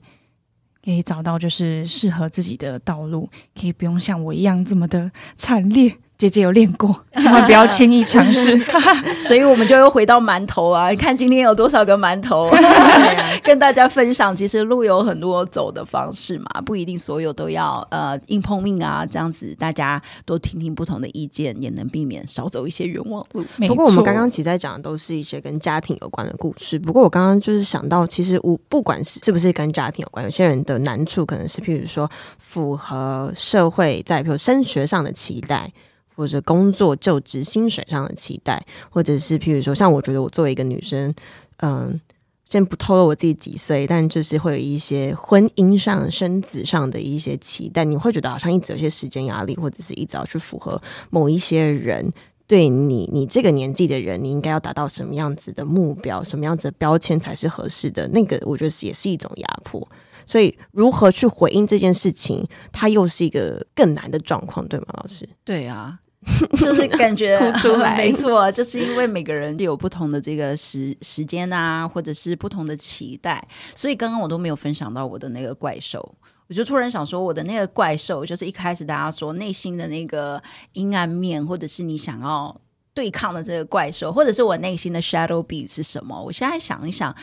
[0.84, 3.30] 可以找到就是适合自己的道路，
[3.60, 5.98] 可以不用像我一样这么的惨烈。
[6.18, 8.58] 姐姐有练过， 千万不要轻易尝试。
[9.20, 10.90] 所以我们就又回到馒头啊！
[10.90, 12.50] 你看今天有多少个馒头，
[13.44, 14.34] 跟大家分享。
[14.36, 19.06] 其实路有很多走的方式嘛，不一定所有都要呃硬碰硬啊。
[19.06, 23.44] 这样子大家多听听不同的意见，也能避免少走一些冤枉路。
[23.68, 26.80] 不过我们刚刚其实在讲的都是一些跟家庭有关的故事。
[26.80, 35.70] 不过我刚刚就是想到，其实我不管是是不是跟家庭有关，有些人的难处可能是譬如说符合社会在比如升学上的期待。
[36.16, 41.14] 或者工作就职薪水上的期待，或者是譬如说，像我觉得我作为一个女生，
[41.58, 42.00] 嗯，
[42.48, 52.12] 先不透露我自己几岁，但就是会有一些婚姻上、生子上的一些期待，你会觉得好像一直有些时间压力，或者是一直要去符合某一些人
[52.48, 58.08] 对你，你这个年纪的人，你应该要达到什么样子的目标，什么样子的标签才是合适的？
[58.10, 59.86] 那个我觉得也是一种压迫。
[60.28, 65.28] 所以，如何去回应这件事情，它又是一个更难的状况，对吗，老师？
[65.44, 66.00] 对啊。
[66.58, 76.16] 就是感觉 哭出来， 没错，就是因为每个人有不同的这个时时间啊，或者是不同的期待，所以刚刚我都没有分享到我的那个怪兽，
[76.48, 80.42] 我就突然想说，我的那个怪兽就是一开始大家说内心的那个
[80.74, 82.56] 阴暗面，或者是你想要
[82.94, 86.20] 对抗的这个怪兽，或者是我内心的 shadow be 是什么？
[86.22, 87.16] 我现在想一想。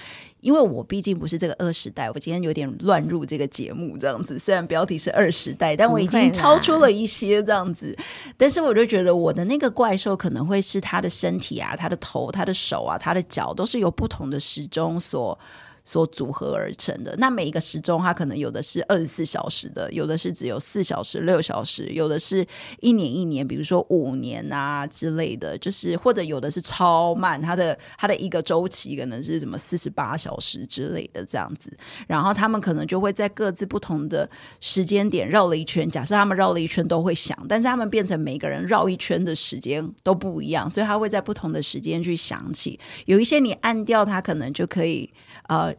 [0.42, 4.36] 因为我毕竟不是这个二时代，我今天有点乱入这个节目这样子。
[4.36, 7.96] 虽然标题是二时代，但我已经超出了一些这样子。
[8.36, 15.38] 但是我就觉得我的那个怪兽可能会是他的身体啊，他的头、他的手啊、他的脚，都是由不同的时钟所
[15.84, 17.14] 所组合而成的。
[17.18, 22.46] 那每一个时钟，它可能有的是二十四小时的，有的是只有四小时、六小时，有的是
[22.80, 31.72] 一年一年，比如说五年啊之类的，就是或者有的是超慢，它的它的一个周期可能是什么四十八小时之类的这样子。
[32.06, 34.28] 然后他们可能就会在各自不同的
[34.60, 35.90] 时间点绕了一圈。
[35.90, 42.78] 假设他们绕了一圈都会响，但是他们变成每个人绕一圈的时间都不一样，所以他会在不同的时间去响起。
[43.06, 45.10] 有一些你按掉它，可能就可以
[45.48, 45.71] 呃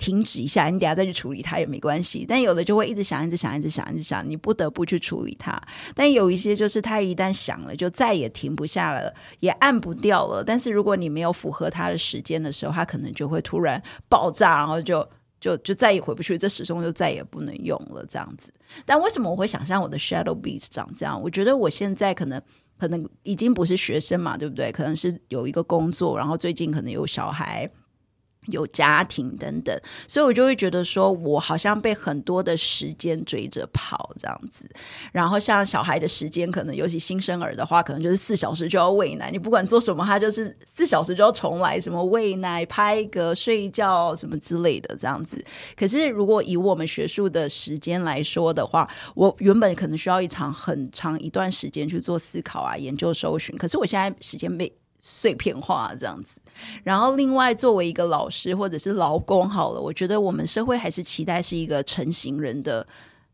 [0.00, 2.24] 停止一下，你等下再去处理它也没关系。
[2.26, 5.60] 但有的就会一直响，一直响，一直响，一直响，你不得不去处理它。
[5.94, 10.42] 但有一些就是它一旦响了，就再也停不下来了，也按不掉了。
[10.42, 15.06] 但是如果你没有符合它的时间的时候，它可能就会突然爆炸，然后就
[15.38, 18.04] 就就再也回不去，这时钟就再也不能用了。
[18.08, 18.50] 这样子。
[18.86, 21.20] 但为什么我会想象我的 Shadow Beast 长这样？
[21.22, 22.40] 我觉得我现在可能。
[22.80, 24.72] 可能已经不是学生嘛，对不对？
[24.72, 27.70] 可能是有一个工作，然后最近可能有小孩。
[28.46, 29.78] 有家庭等等，
[30.08, 34.68] 所以我就会觉得说，我好像被很多的时间追着跑这样子。
[35.12, 45.42] 然后像小孩的时间，可能尤其新生儿的话，可能就是四小时就要喂奶，你不管做什么，他就是四小时就要重来，什么喂奶、拍嗝、睡觉什么之类的这样子。
[45.76, 54.72] 可是如果以我们学术的时间来说的话，我原本可能需要一场很长一段时间去做思考啊、研究、搜寻，可是我现在时间被。
[55.00, 56.40] 碎片化这样子，
[56.84, 62.86] 然后另外作为一个老师或者是劳工好了，我觉得我们社会还是期待是一个成型人的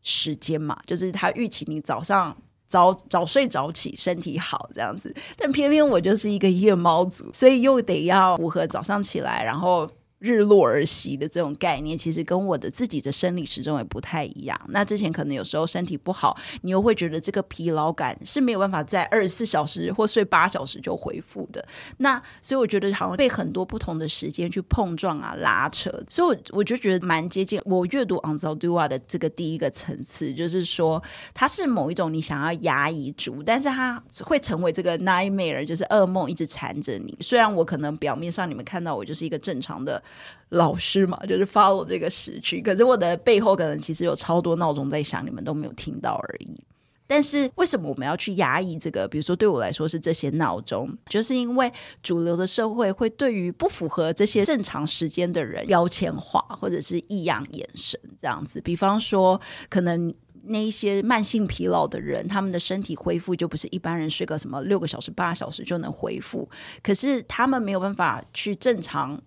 [0.03, 2.37] 时间嘛，就是他预期你早上
[2.69, 9.91] 早早睡早起，身体好这样子，但偏偏我就是一个夜猫族，所以又得要符合早上起来，然后。
[10.27, 14.61] 日落而息的这种概念，其实跟我的自己的生理时钟也不太一样。
[14.71, 21.65] 那之前可能有时候身体不好，你又会觉得这个疲劳感是没有办法在二十四小时或睡八小时就恢复的。
[21.99, 31.01] 那所以我觉得好像被很多不同的时间去碰撞啊、拉扯，所以我我就觉得蛮接近我阅读 a n z o d u a 的这个第一个层次，就是说
[31.33, 37.17] 它是某一种你想要压抑住，但是它会成为这个 nightmare，就是噩梦一直缠着你。
[37.21, 40.03] 虽然我可能表面上你们看到我就是一个正常的。
[40.51, 46.61] 老师嘛，就是 follow 这个时区，可是我的背后可能其实有超多闹钟在响，你们都没有听到而已。
[47.09, 49.07] 但是为什么我们要去压抑这个？
[49.07, 58.61] 比如说对我来说是这些闹钟，就是因为主流的社会会对于不符合这些正常时间的人标签化，或者是异样眼神这样子。
[58.61, 60.13] 比方说，可能
[60.47, 66.49] 那一些慢性疲劳的人，他们的身体恢复就不是一般人睡个什么六个小时、八小时就能恢复，
[66.83, 69.23] 可是他们没有办法去正常。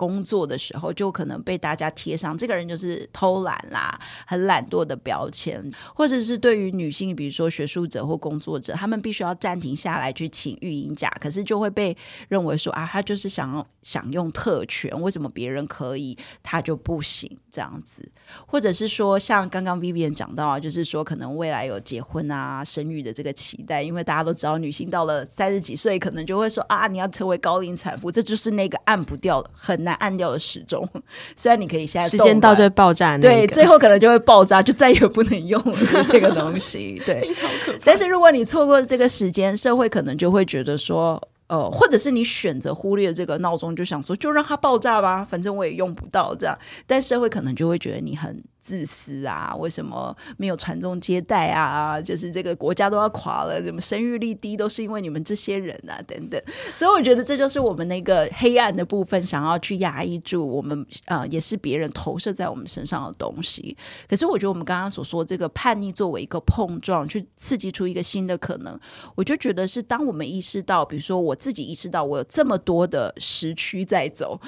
[0.00, 5.62] 工作的时候，就可能被大家贴上这个人就是偷懒啦、很懒惰的标签，
[5.94, 11.94] 或者是对于女性，比如说学术者或工作者，他们必须要暂停下来去请育婴假，可是就会被
[12.28, 18.02] 认为说啊，他就是想要享用特权，为什么别人可以，他就不行这样子？
[18.46, 29.89] 或者是说，像刚刚 Vivian 讲到啊，就是说可能未来有结婚啊、生育的这个期待，因为大家都知道，女性到了三十几岁，可能就会说啊，你要成为高龄产妇，这就是那个按不掉很难。
[29.94, 30.88] 按掉的时钟，
[31.34, 37.00] 虽然你可以现在时间到就会爆炸，对，最后可能就会爆炸，就再也不能用了这个东西。
[37.04, 37.30] 对，
[37.84, 46.58] 但是如果你错过这个时间，社会可能就会觉得说，呃，或者是你选择忽略这个闹钟，就想说就让它爆炸吧，反正我也用不到这样。
[46.86, 48.42] 但社会可能就会觉得你很。
[48.60, 49.54] 自私啊？
[49.58, 52.00] 为什么没有传宗接代啊？
[52.00, 56.40] 就是这个国家都要垮了，怎么生育率低，都是因为你们这些人啊，等等。
[56.74, 63.76] 所以我觉得这就是我们那个黑暗的部分，想要去压抑住我们啊，也是别人投射在我们身上的东西。
[64.08, 68.78] 可是我觉得我们刚刚所说这个叛逆作为一个碰撞，去刺激出一个新的可能，
[69.14, 74.40] 我就觉得是当我们意识到，比如说我自己意识到我有这么多的时区在走。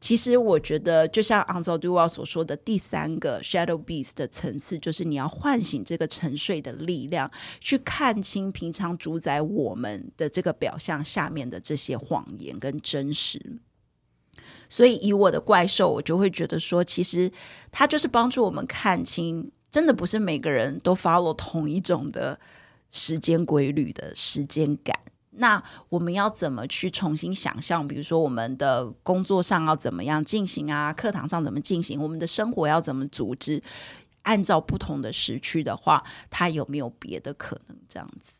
[0.00, 7.28] 其实我觉得，就像 Anzo Dua 所说的，第三个 Shadow Beast 的层次，就是你要唤醒这个沉睡的力量，
[7.60, 13.58] 去看清平常主宰我们的这个表象下面的这些谎言跟真实。
[14.68, 17.30] 所以，以我的怪兽，我就会觉得说，其实
[17.72, 22.38] 它就是帮助我们看清，真的不是每个人都 follow 同一种的
[22.92, 24.96] 时间规律的时间感。
[25.38, 27.86] 那我们要怎么去重新想象？
[27.86, 30.92] 比如说，我们的工作上要怎么样进行啊？
[30.92, 32.00] 课堂上怎么进行？
[32.00, 33.62] 我们的生活要怎么组织？
[34.22, 37.76] 按照不同的时区的话，它有没有别的可能？
[37.88, 38.37] 这样子。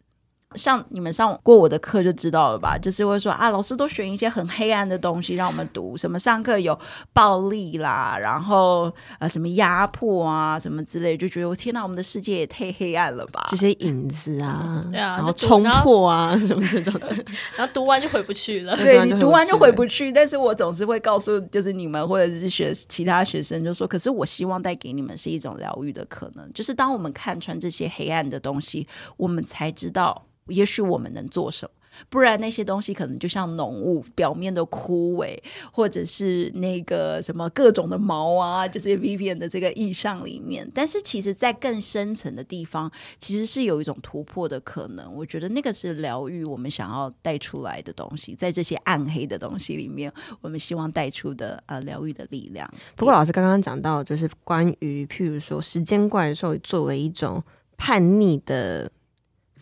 [0.54, 2.78] 像你们上过我的课就知道了吧？
[2.78, 6.78] 就是会说啊，老师都选一些很黑暗的东西让我们读，什么上课有
[7.12, 13.46] 暴力啦，然后呃什么压迫啊，什么之类，就觉得我天哪，我们的世界也太黑暗了吧？
[13.50, 17.08] 这些影子啊，对啊然后就冲破啊什么这种 的，
[17.56, 18.74] 然后读完就回不去了。
[18.76, 28.88] 对你读完就回不去，但是我总是会告诉就是你们或者是学其他学生，就说，可是我希望带给你们是一种疗愈的可能，就是当我们看穿这些黑暗的东西，
[29.18, 31.70] 我们才知道，也许我们能做什么。
[32.08, 35.36] 不然那些东西可能就像浓雾，表面的枯萎，
[35.72, 40.70] 或者是那个什么各种的毛啊，就是 Vivian 的这个意象里面。
[40.72, 42.88] 但是其实，在更深层的地方，
[43.18, 45.12] 其实是有一种突破的可能。
[45.12, 52.70] 我觉得那个是疗愈我们想要带出来的东西，在这些暗黑的东西里面，我们希望带出的呃疗愈的力量。
[52.94, 57.42] 不过老师刚刚讲到，就是关于譬如说时间怪兽作为一种
[57.76, 58.88] 叛逆的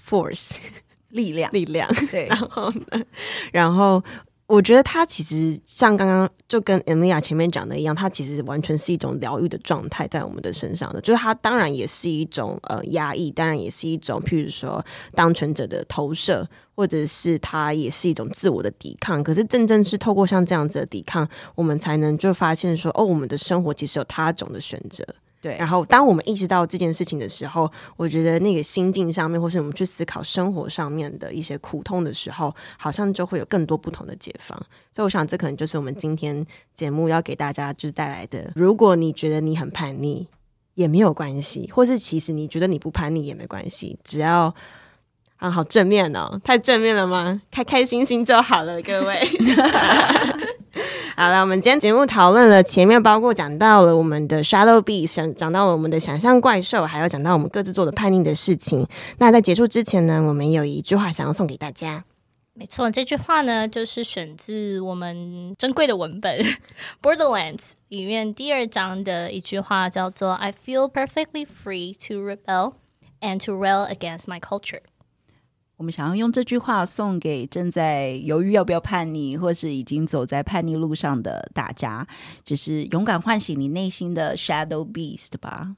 [0.06, 0.58] force
[1.10, 2.26] 力量，力量， 对。
[2.26, 3.04] 然后呢，
[3.52, 4.02] 然后
[4.46, 14.84] 我觉得它其实像刚刚就跟 Emilia 前面讲的一样，它其实完全是一种疗愈的状态在我们的身上的，就是它当然也是一种呃压抑，当然也是一种譬如说
[15.14, 19.22] 当权者的投射，或者是它也是一种自我的抵抗。
[19.22, 25.04] 可是正正是透过像这样子的抵抗，我们才能就发现说，哦，我们的生活其实有他种的选择。
[25.46, 34.58] 对然后，当我们意识到这件事情的时候，我觉得那个心境上面，或是我们去思考生活上面的一些苦痛的时候，好像就会有更多不同的解放。
[34.90, 36.44] 所以，我想这可能就是我们今天
[36.74, 38.50] 节目要给大家就是带来的。
[38.56, 40.26] 如果你觉得你很叛逆，
[40.74, 44.52] 也没有关系；或是其实你觉得你不叛逆也没关系，只要
[45.36, 47.40] 啊，好正面哦，太正面了吗？
[47.52, 49.20] 开开心心就好了，各位。
[51.18, 58.86] 好了，我们今天节目讨论了前面包括讲到了我们的 Shadow Beast，讲讲到了我们的想象怪兽，还有讲到我们各自做的叛逆的事情。
[59.16, 62.04] 那在结束之前呢，我们有一句话想要送给大家。
[62.52, 66.38] 没错，这句话呢，就是选自我们珍贵的文本
[67.02, 67.56] 《Borderlands》
[67.88, 72.74] 里面第二章的一句话，叫做 "I feel perfectly free to rebel
[73.22, 74.80] and to rail against my culture."
[75.76, 82.06] 我们想要用这句话送给正在犹豫要不要叛逆，或是已经走在叛逆路上的大家，
[82.42, 85.76] 就是勇敢唤醒你内心的 Shadow Beast 吧。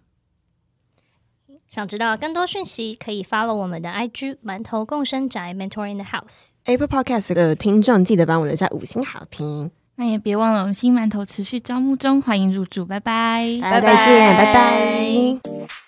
[1.67, 6.51] 想知道更多讯息，可以 follow 我们的 IG 馒头共生宅 Mentor in the House。
[6.65, 13.59] Apple Podcast 的听众记得帮我留下五星好评，那也别忘了，我们新馒头持续招募中，欢迎入住，拜拜。
[13.61, 15.88] 大家再见，拜拜